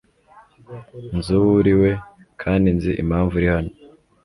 [1.15, 1.91] Nzi uwo uriwe,
[2.41, 3.71] kandi nzi impamvu uri hano